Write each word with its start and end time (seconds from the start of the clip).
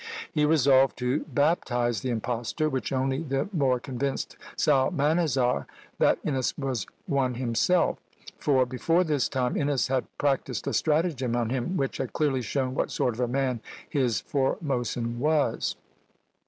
He 0.31 0.45
resolved 0.45 0.97
to 0.97 1.25
baptize 1.31 2.01
the 2.01 2.09
impostor 2.09 2.67
which 2.71 2.91
only 2.91 3.21
the 3.21 3.47
more 3.53 3.79
convinced 3.79 4.35
Psalmanazar 4.57 5.67
that 5.99 6.17
Innes 6.25 6.57
was 6.57 6.87
one 7.05 7.35
himself; 7.35 7.99
for 8.39 8.65
before 8.65 9.03
this 9.03 9.29
time 9.29 9.55
Innes 9.55 9.89
had 9.89 10.07
practised 10.17 10.65
a 10.67 10.73
stratagem 10.73 11.35
on 11.35 11.51
him 11.51 11.77
which 11.77 11.97
had 11.97 12.13
clearly 12.13 12.41
shown 12.41 12.73
what 12.73 12.89
sort 12.89 13.13
of 13.13 13.19
a 13.19 13.27
man 13.27 13.59
his 13.87 14.21
Formosan 14.21 15.19
was. 15.19 15.75